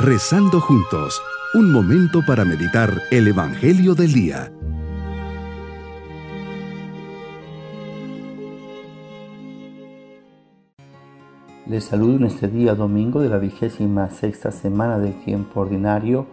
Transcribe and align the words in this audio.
Rezando 0.00 0.60
juntos, 0.60 1.20
un 1.54 1.72
momento 1.72 2.20
para 2.24 2.44
meditar 2.44 3.02
el 3.10 3.26
Evangelio 3.26 3.96
del 3.96 4.12
Día. 4.12 4.52
Les 11.66 11.82
saludo 11.82 12.14
en 12.14 12.26
este 12.26 12.46
día 12.46 12.76
domingo 12.76 13.20
de 13.20 13.28
la 13.28 13.38
vigésima 13.38 14.08
sexta 14.10 14.52
semana 14.52 15.00
del 15.00 15.14
tiempo 15.24 15.62
ordinario. 15.62 16.26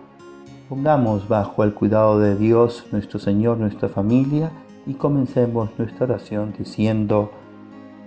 Pongamos 0.69 1.27
bajo 1.27 1.63
el 1.63 1.73
cuidado 1.73 2.19
de 2.19 2.35
Dios, 2.35 2.85
nuestro 2.91 3.17
Señor, 3.17 3.57
nuestra 3.57 3.89
familia 3.89 4.51
y 4.85 4.93
comencemos 4.93 5.71
nuestra 5.79 6.05
oración 6.05 6.53
diciendo, 6.55 7.31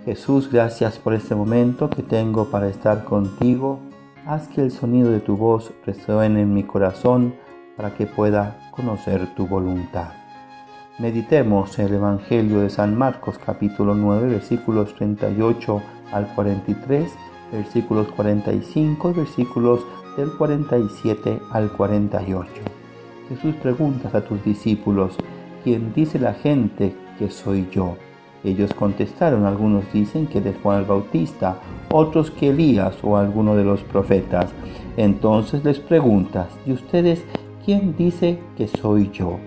Jesús, 0.05 0.49
gracias 0.49 0.97
por 0.99 1.13
este 1.13 1.35
momento 1.35 1.89
que 1.89 2.01
tengo 2.01 2.45
para 2.45 2.69
estar 2.69 3.03
contigo. 3.03 3.88
Haz 4.25 4.47
que 4.49 4.61
el 4.61 4.71
sonido 4.71 5.11
de 5.11 5.21
tu 5.21 5.37
voz 5.37 5.71
resuene 5.85 6.41
en 6.41 6.53
mi 6.53 6.63
corazón 6.63 7.35
para 7.77 7.95
que 7.95 8.05
pueda 8.05 8.69
conocer 8.71 9.33
tu 9.33 9.47
voluntad. 9.47 10.09
Meditemos 10.99 11.79
el 11.79 11.93
Evangelio 11.93 12.59
de 12.59 12.69
San 12.69 12.97
Marcos 12.97 13.39
capítulo 13.43 13.95
9 13.95 14.27
versículos 14.27 14.93
38 14.95 15.81
al 16.11 16.27
43, 16.35 17.11
versículos 17.53 18.09
45 18.09 19.13
versículos 19.13 19.85
del 20.17 20.31
47 20.33 21.39
al 21.51 21.71
48. 21.71 22.51
Jesús 23.29 23.55
pregunta 23.55 24.09
a 24.15 24.21
tus 24.21 24.43
discípulos, 24.43 25.15
¿quién 25.63 25.93
dice 25.93 26.19
la 26.19 26.33
gente 26.33 26.93
que 27.17 27.29
soy 27.29 27.69
yo? 27.71 27.95
Ellos 28.43 28.73
contestaron, 28.73 29.45
algunos 29.45 29.91
dicen 29.91 30.27
que 30.27 30.39
de 30.39 30.53
Juan 30.53 30.79
el 30.79 30.85
Bautista, 30.85 31.57
otros 31.91 32.31
que 32.31 32.49
Elías 32.49 32.95
o 33.03 33.17
alguno 33.17 33.55
de 33.55 33.65
los 33.65 33.83
profetas. 33.83 34.51
Entonces 34.95 35.63
les 35.63 35.79
preguntas, 35.79 36.47
¿y 36.65 36.71
ustedes 36.71 37.23
quién 37.65 37.95
dice 37.97 38.39
que 38.55 38.67
soy 38.67 39.09
yo? 39.11 39.39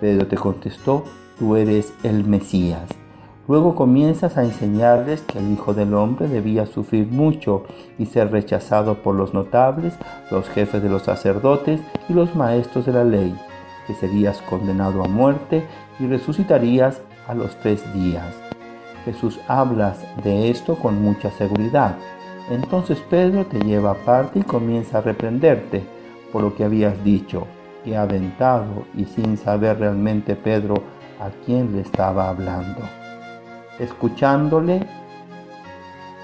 Pedro 0.00 0.26
te 0.26 0.36
contestó, 0.36 1.04
tú 1.38 1.56
eres 1.56 1.94
el 2.02 2.24
Mesías. 2.24 2.88
Luego 3.48 3.76
comienzas 3.76 4.36
a 4.36 4.44
enseñarles 4.44 5.22
que 5.22 5.38
el 5.38 5.52
Hijo 5.52 5.72
del 5.72 5.94
Hombre 5.94 6.26
debía 6.26 6.66
sufrir 6.66 7.06
mucho 7.06 7.62
y 7.96 8.06
ser 8.06 8.32
rechazado 8.32 9.02
por 9.02 9.14
los 9.14 9.34
notables, 9.34 9.94
los 10.32 10.48
jefes 10.48 10.82
de 10.82 10.88
los 10.88 11.02
sacerdotes 11.02 11.80
y 12.08 12.12
los 12.12 12.34
maestros 12.34 12.86
de 12.86 12.92
la 12.92 13.04
ley, 13.04 13.34
que 13.86 13.94
serías 13.94 14.42
condenado 14.42 15.04
a 15.04 15.08
muerte 15.08 15.64
y 16.00 16.06
resucitarías 16.06 17.00
a 17.26 17.34
los 17.34 17.56
tres 17.56 17.82
días. 17.92 18.34
Jesús 19.04 19.38
hablas 19.46 20.04
de 20.24 20.50
esto 20.50 20.76
con 20.76 21.00
mucha 21.00 21.30
seguridad. 21.30 21.96
Entonces 22.50 22.98
Pedro 23.08 23.46
te 23.46 23.60
lleva 23.60 23.92
aparte 23.92 24.40
y 24.40 24.42
comienza 24.42 24.98
a 24.98 25.02
reprenderte 25.02 25.84
por 26.32 26.42
lo 26.42 26.54
que 26.54 26.64
habías 26.64 27.02
dicho, 27.04 27.46
que 27.84 27.96
aventado 27.96 28.84
y 28.94 29.04
sin 29.04 29.36
saber 29.36 29.78
realmente 29.78 30.34
Pedro 30.34 30.74
a 31.20 31.30
quién 31.44 31.74
le 31.74 31.82
estaba 31.82 32.28
hablando. 32.28 32.80
Escuchándole, 33.78 34.86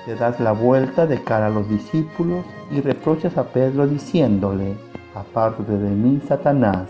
te 0.04 0.16
das 0.16 0.40
la 0.40 0.52
vuelta 0.52 1.06
de 1.06 1.22
cara 1.22 1.46
a 1.46 1.50
los 1.50 1.68
discípulos 1.68 2.44
y 2.70 2.80
reprochas 2.80 3.36
a 3.38 3.44
Pedro 3.44 3.86
diciéndole, 3.86 4.74
aparte 5.14 5.62
de 5.62 5.90
mí, 5.90 6.20
Satanás, 6.26 6.88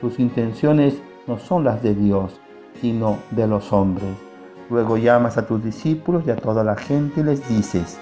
tus 0.00 0.18
intenciones 0.18 1.00
no 1.26 1.38
son 1.38 1.64
las 1.64 1.82
de 1.82 1.94
Dios, 1.94 2.40
de 2.80 3.46
los 3.48 3.72
hombres. 3.72 4.14
Luego 4.70 4.96
llamas 4.96 5.36
a 5.36 5.46
tus 5.46 5.62
discípulos 5.64 6.22
y 6.26 6.30
a 6.30 6.36
toda 6.36 6.62
la 6.62 6.76
gente 6.76 7.20
y 7.20 7.24
les 7.24 7.48
dices, 7.48 7.98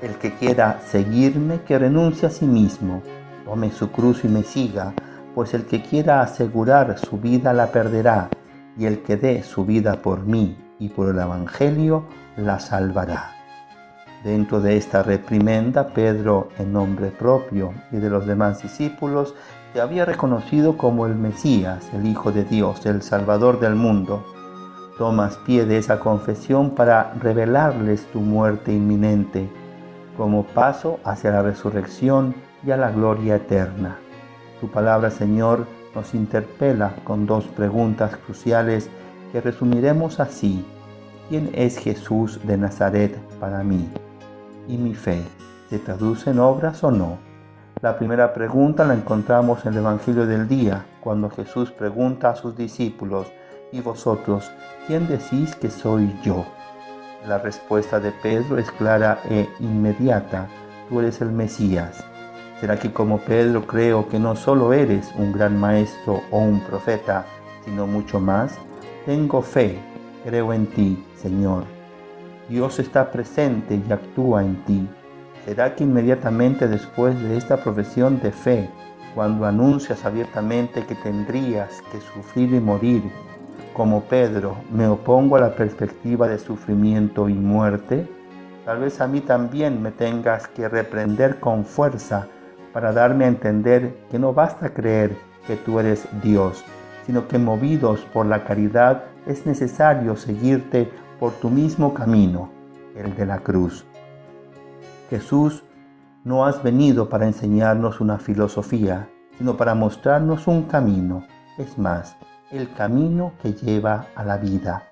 el 0.00 0.14
que 0.14 0.32
quiera 0.32 0.80
seguirme, 0.86 1.60
que 1.60 1.78
renuncie 1.78 2.28
a 2.28 2.30
sí 2.30 2.46
mismo, 2.46 3.02
tome 3.44 3.70
su 3.70 3.90
cruz 3.90 4.24
y 4.24 4.28
me 4.28 4.42
siga, 4.42 4.94
pues 5.34 5.52
el 5.52 5.66
que 5.66 5.82
quiera 5.82 6.22
asegurar 6.22 6.98
su 6.98 7.18
vida 7.18 7.52
la 7.52 7.66
perderá, 7.66 8.30
y 8.78 8.86
el 8.86 9.02
que 9.02 9.16
dé 9.16 9.42
su 9.42 9.66
vida 9.66 10.00
por 10.00 10.24
mí 10.24 10.56
y 10.78 10.88
por 10.88 11.10
el 11.10 11.18
Evangelio 11.18 12.04
la 12.36 12.58
salvará. 12.58 13.41
Dentro 14.24 14.60
de 14.60 14.76
esta 14.76 15.02
reprimenda, 15.02 15.88
Pedro, 15.88 16.50
en 16.56 16.72
nombre 16.72 17.08
propio 17.08 17.74
y 17.90 17.96
de 17.96 18.08
los 18.08 18.24
demás 18.24 18.62
discípulos, 18.62 19.34
te 19.72 19.80
había 19.80 20.04
reconocido 20.04 20.76
como 20.76 21.06
el 21.06 21.16
Mesías, 21.16 21.90
el 21.92 22.06
Hijo 22.06 22.30
de 22.30 22.44
Dios, 22.44 22.86
el 22.86 23.02
Salvador 23.02 23.58
del 23.58 23.74
mundo. 23.74 24.24
Tomas 24.96 25.38
pie 25.38 25.64
de 25.64 25.78
esa 25.78 25.98
confesión 25.98 26.70
para 26.70 27.14
revelarles 27.14 28.06
tu 28.12 28.20
muerte 28.20 28.72
inminente, 28.72 29.50
como 30.16 30.44
paso 30.44 31.00
hacia 31.02 31.32
la 31.32 31.42
resurrección 31.42 32.36
y 32.64 32.70
a 32.70 32.76
la 32.76 32.92
gloria 32.92 33.36
eterna. 33.36 33.98
Tu 34.60 34.68
palabra, 34.68 35.10
Señor, 35.10 35.66
nos 35.96 36.14
interpela 36.14 36.94
con 37.02 37.26
dos 37.26 37.46
preguntas 37.46 38.16
cruciales 38.18 38.88
que 39.32 39.40
resumiremos 39.40 40.20
así. 40.20 40.64
¿Quién 41.28 41.50
es 41.54 41.76
Jesús 41.76 42.38
de 42.46 42.56
Nazaret 42.56 43.18
para 43.40 43.64
mí? 43.64 43.90
¿Y 44.72 44.78
mi 44.78 44.94
fe 44.94 45.22
se 45.68 45.78
traduce 45.78 46.30
en 46.30 46.38
obras 46.38 46.82
o 46.82 46.90
no? 46.90 47.18
La 47.82 47.98
primera 47.98 48.32
pregunta 48.32 48.86
la 48.86 48.94
encontramos 48.94 49.66
en 49.66 49.74
el 49.74 49.80
Evangelio 49.80 50.26
del 50.26 50.48
día, 50.48 50.86
cuando 51.02 51.28
Jesús 51.28 51.70
pregunta 51.70 52.30
a 52.30 52.36
sus 52.36 52.56
discípulos, 52.56 53.26
¿y 53.70 53.82
vosotros 53.82 54.50
quién 54.86 55.06
decís 55.08 55.54
que 55.56 55.68
soy 55.68 56.18
yo? 56.22 56.46
La 57.28 57.36
respuesta 57.36 58.00
de 58.00 58.12
Pedro 58.12 58.56
es 58.56 58.70
clara 58.70 59.18
e 59.28 59.46
inmediata, 59.60 60.48
tú 60.88 61.00
eres 61.00 61.20
el 61.20 61.32
Mesías. 61.32 62.02
¿Será 62.58 62.78
que 62.78 62.94
como 62.94 63.18
Pedro 63.18 63.66
creo 63.66 64.08
que 64.08 64.18
no 64.18 64.36
solo 64.36 64.72
eres 64.72 65.12
un 65.18 65.32
gran 65.32 65.60
maestro 65.60 66.22
o 66.30 66.38
un 66.38 66.60
profeta, 66.60 67.26
sino 67.66 67.86
mucho 67.86 68.20
más? 68.20 68.56
Tengo 69.04 69.42
fe, 69.42 69.78
creo 70.24 70.50
en 70.54 70.66
ti, 70.66 71.04
Señor. 71.16 71.81
Dios 72.52 72.78
está 72.78 73.10
presente 73.10 73.80
y 73.88 73.90
actúa 73.90 74.42
en 74.42 74.56
ti 74.66 74.86
¿Será 75.46 75.74
que 75.74 75.84
inmediatamente 75.84 76.68
después 76.68 77.18
de 77.18 77.38
esta 77.38 77.56
profesión 77.56 78.20
de 78.20 78.30
fe, 78.30 78.68
cuando 79.14 79.46
anuncias 79.46 80.04
abiertamente 80.04 80.84
que 80.84 80.94
tendrías 80.94 81.80
que 81.90 81.98
sufrir 81.98 82.52
y 82.52 82.60
morir, 82.60 83.02
como 83.72 84.02
Pedro, 84.02 84.56
me 84.70 84.86
opongo 84.86 85.36
a 85.36 85.40
la 85.40 85.56
perspectiva 85.56 86.28
de 86.28 86.38
sufrimiento 86.38 87.30
y 87.30 87.32
muerte? 87.32 88.06
Tal 88.66 88.80
vez 88.80 89.00
a 89.00 89.08
mí 89.08 89.22
también 89.22 89.80
me 89.80 89.90
tengas 89.90 90.46
que 90.46 90.68
reprender 90.68 91.40
con 91.40 91.64
fuerza 91.64 92.28
para 92.74 92.92
darme 92.92 93.24
a 93.24 93.28
entender 93.28 93.96
que 94.10 94.18
no 94.18 94.34
basta 94.34 94.74
creer 94.74 95.16
que 95.46 95.56
tú 95.56 95.80
eres 95.80 96.06
Dios, 96.22 96.62
sino 97.06 97.26
que 97.28 97.38
movidos 97.38 98.00
por 98.12 98.26
la 98.26 98.44
caridad 98.44 99.04
es 99.26 99.46
necesario 99.46 100.16
seguirte 100.16 100.90
por 101.22 101.34
tu 101.34 101.50
mismo 101.50 101.94
camino, 101.94 102.50
el 102.96 103.14
de 103.14 103.26
la 103.26 103.38
cruz. 103.38 103.84
Jesús, 105.08 105.62
no 106.24 106.44
has 106.44 106.64
venido 106.64 107.08
para 107.08 107.28
enseñarnos 107.28 108.00
una 108.00 108.18
filosofía, 108.18 109.08
sino 109.38 109.56
para 109.56 109.76
mostrarnos 109.76 110.48
un 110.48 110.64
camino, 110.64 111.22
es 111.58 111.78
más, 111.78 112.16
el 112.50 112.72
camino 112.72 113.34
que 113.40 113.52
lleva 113.52 114.06
a 114.16 114.24
la 114.24 114.36
vida. 114.36 114.88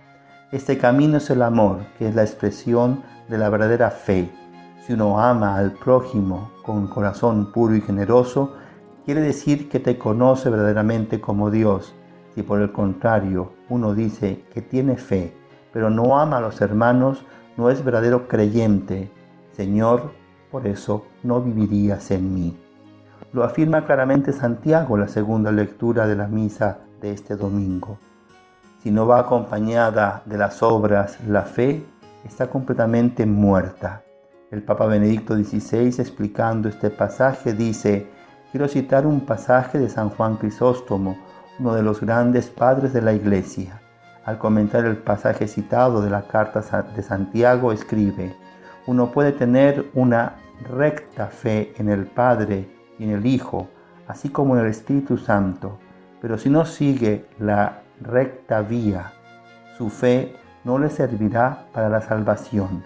Este 0.52 0.78
camino 0.78 1.16
es 1.16 1.28
el 1.30 1.42
amor, 1.42 1.80
que 1.98 2.06
es 2.06 2.14
la 2.14 2.22
expresión 2.22 3.02
de 3.28 3.36
la 3.36 3.48
verdadera 3.48 3.90
fe. 3.90 4.30
Si 4.86 4.92
uno 4.92 5.18
ama 5.18 5.56
al 5.56 5.72
prójimo 5.72 6.52
con 6.64 6.86
corazón 6.86 7.50
puro 7.50 7.74
y 7.74 7.80
generoso, 7.80 8.54
quiere 9.04 9.20
decir 9.20 9.68
que 9.68 9.80
te 9.80 9.98
conoce 9.98 10.48
verdaderamente 10.48 11.20
como 11.20 11.50
Dios. 11.50 11.92
Si 12.36 12.44
por 12.44 12.60
el 12.60 12.70
contrario 12.70 13.54
uno 13.68 13.96
dice 13.96 14.44
que 14.54 14.62
tiene 14.62 14.96
fe, 14.96 15.39
pero 15.72 15.90
no 15.90 16.18
ama 16.18 16.38
a 16.38 16.40
los 16.40 16.60
hermanos, 16.60 17.24
no 17.56 17.70
es 17.70 17.84
verdadero 17.84 18.28
creyente, 18.28 19.10
Señor, 19.52 20.12
por 20.50 20.66
eso 20.66 21.06
no 21.22 21.40
vivirías 21.40 22.10
en 22.10 22.34
mí. 22.34 22.58
Lo 23.32 23.44
afirma 23.44 23.84
claramente 23.86 24.32
Santiago 24.32 24.96
la 24.96 25.06
segunda 25.06 25.52
lectura 25.52 26.06
de 26.06 26.16
la 26.16 26.26
misa 26.26 26.78
de 27.00 27.12
este 27.12 27.36
domingo. 27.36 27.98
Si 28.82 28.90
no 28.90 29.06
va 29.06 29.20
acompañada 29.20 30.22
de 30.24 30.38
las 30.38 30.62
obras, 30.62 31.18
la 31.28 31.42
fe 31.42 31.84
está 32.24 32.48
completamente 32.48 33.26
muerta. 33.26 34.02
El 34.50 34.62
Papa 34.62 34.86
Benedicto 34.86 35.36
XVI 35.36 36.00
explicando 36.00 36.68
este 36.68 36.90
pasaje 36.90 37.52
dice, 37.52 38.08
quiero 38.50 38.66
citar 38.66 39.06
un 39.06 39.20
pasaje 39.20 39.78
de 39.78 39.88
San 39.88 40.10
Juan 40.10 40.36
Crisóstomo, 40.36 41.16
uno 41.60 41.74
de 41.74 41.82
los 41.82 42.00
grandes 42.00 42.48
padres 42.48 42.92
de 42.92 43.02
la 43.02 43.12
Iglesia. 43.12 43.80
Al 44.24 44.38
comentar 44.38 44.84
el 44.84 44.96
pasaje 44.96 45.48
citado 45.48 46.02
de 46.02 46.10
la 46.10 46.22
carta 46.22 46.60
de 46.94 47.02
Santiago 47.02 47.72
escribe, 47.72 48.34
uno 48.86 49.12
puede 49.12 49.32
tener 49.32 49.86
una 49.94 50.36
recta 50.68 51.28
fe 51.28 51.72
en 51.78 51.88
el 51.88 52.06
Padre 52.06 52.68
y 52.98 53.04
en 53.04 53.10
el 53.10 53.26
Hijo, 53.26 53.68
así 54.06 54.28
como 54.28 54.56
en 54.56 54.64
el 54.64 54.70
Espíritu 54.70 55.16
Santo, 55.16 55.78
pero 56.20 56.36
si 56.36 56.50
no 56.50 56.66
sigue 56.66 57.24
la 57.38 57.82
recta 58.00 58.60
vía, 58.60 59.12
su 59.78 59.88
fe 59.88 60.34
no 60.64 60.78
le 60.78 60.90
servirá 60.90 61.66
para 61.72 61.88
la 61.88 62.02
salvación. 62.02 62.82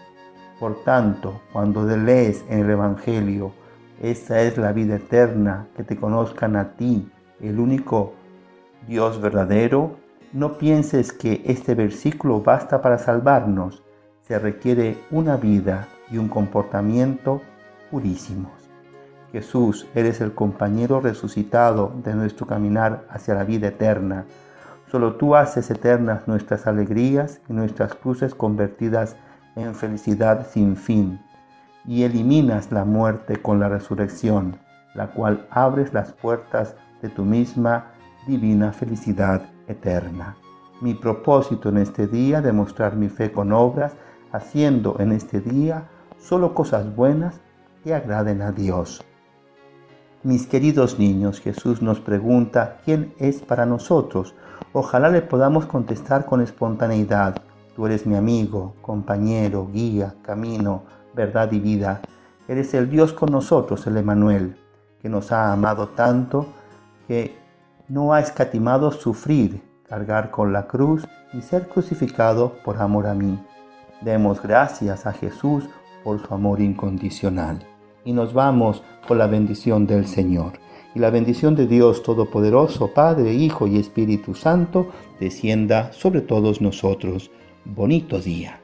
Por 0.60 0.84
tanto, 0.84 1.40
cuando 1.52 1.84
lees 1.84 2.44
en 2.48 2.60
el 2.60 2.70
Evangelio, 2.70 3.52
Esa 4.00 4.40
es 4.40 4.58
la 4.58 4.72
vida 4.72 4.96
eterna, 4.96 5.68
que 5.76 5.84
te 5.84 5.96
conozcan 5.96 6.56
a 6.56 6.72
ti, 6.76 7.08
el 7.40 7.60
único 7.60 8.12
Dios 8.88 9.20
verdadero. 9.20 9.96
No 10.34 10.58
pienses 10.58 11.12
que 11.12 11.42
este 11.46 11.76
versículo 11.76 12.40
basta 12.40 12.82
para 12.82 12.98
salvarnos. 12.98 13.84
Se 14.22 14.36
requiere 14.36 14.98
una 15.12 15.36
vida 15.36 15.86
y 16.10 16.18
un 16.18 16.26
comportamiento 16.26 17.40
purísimos. 17.88 18.50
Jesús, 19.30 19.86
eres 19.94 20.20
el 20.20 20.34
compañero 20.34 21.00
resucitado 21.00 21.92
de 22.02 22.14
nuestro 22.14 22.48
caminar 22.48 23.06
hacia 23.10 23.34
la 23.34 23.44
vida 23.44 23.68
eterna. 23.68 24.24
Solo 24.90 25.14
tú 25.14 25.36
haces 25.36 25.70
eternas 25.70 26.26
nuestras 26.26 26.66
alegrías 26.66 27.40
y 27.48 27.52
nuestras 27.52 27.94
cruces 27.94 28.34
convertidas 28.34 29.14
en 29.54 29.76
felicidad 29.76 30.48
sin 30.50 30.74
fin 30.74 31.20
y 31.86 32.02
eliminas 32.02 32.72
la 32.72 32.84
muerte 32.84 33.40
con 33.40 33.60
la 33.60 33.68
resurrección, 33.68 34.56
la 34.96 35.12
cual 35.12 35.46
abres 35.48 35.94
las 35.94 36.10
puertas 36.10 36.74
de 37.02 37.08
tu 37.08 37.24
misma 37.24 37.92
divina 38.26 38.72
felicidad 38.72 39.53
eterna. 39.68 40.36
Mi 40.80 40.94
propósito 40.94 41.68
en 41.68 41.78
este 41.78 42.06
día, 42.06 42.42
demostrar 42.42 42.96
mi 42.96 43.08
fe 43.08 43.32
con 43.32 43.52
obras, 43.52 43.92
haciendo 44.32 44.96
en 44.98 45.12
este 45.12 45.40
día 45.40 45.88
solo 46.18 46.54
cosas 46.54 46.94
buenas 46.94 47.40
que 47.82 47.94
agraden 47.94 48.42
a 48.42 48.52
Dios. 48.52 49.04
Mis 50.22 50.46
queridos 50.46 50.98
niños, 50.98 51.40
Jesús 51.40 51.82
nos 51.82 52.00
pregunta 52.00 52.78
quién 52.84 53.14
es 53.18 53.42
para 53.42 53.66
nosotros. 53.66 54.34
Ojalá 54.72 55.10
le 55.10 55.20
podamos 55.20 55.66
contestar 55.66 56.24
con 56.24 56.40
espontaneidad. 56.40 57.36
Tú 57.76 57.86
eres 57.86 58.06
mi 58.06 58.16
amigo, 58.16 58.74
compañero, 58.80 59.68
guía, 59.70 60.14
camino, 60.22 60.84
verdad 61.14 61.52
y 61.52 61.60
vida. 61.60 62.00
Eres 62.48 62.72
el 62.74 62.88
Dios 62.88 63.12
con 63.12 63.30
nosotros, 63.30 63.86
el 63.86 63.98
Emanuel, 63.98 64.56
que 65.02 65.10
nos 65.10 65.30
ha 65.30 65.52
amado 65.52 65.88
tanto 65.88 66.46
que 67.06 67.43
no 67.88 68.12
ha 68.12 68.20
escatimado 68.20 68.92
sufrir, 68.92 69.62
cargar 69.88 70.30
con 70.30 70.52
la 70.52 70.66
cruz 70.66 71.06
y 71.32 71.42
ser 71.42 71.68
crucificado 71.68 72.54
por 72.64 72.80
amor 72.80 73.06
a 73.06 73.14
mí. 73.14 73.38
Demos 74.00 74.42
gracias 74.42 75.06
a 75.06 75.12
Jesús 75.12 75.64
por 76.02 76.20
su 76.20 76.34
amor 76.34 76.60
incondicional. 76.60 77.58
Y 78.04 78.12
nos 78.12 78.32
vamos 78.32 78.82
con 79.06 79.18
la 79.18 79.26
bendición 79.26 79.86
del 79.86 80.06
Señor. 80.06 80.52
Y 80.94 80.98
la 81.00 81.10
bendición 81.10 81.56
de 81.56 81.66
Dios 81.66 82.02
Todopoderoso, 82.02 82.92
Padre, 82.92 83.32
Hijo 83.32 83.66
y 83.66 83.78
Espíritu 83.78 84.34
Santo, 84.34 84.88
descienda 85.18 85.92
sobre 85.92 86.20
todos 86.20 86.60
nosotros. 86.60 87.30
Bonito 87.64 88.20
día. 88.20 88.63